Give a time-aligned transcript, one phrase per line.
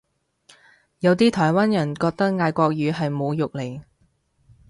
[0.97, 3.83] 有啲台灣人覺得嗌國語係侮辱嚟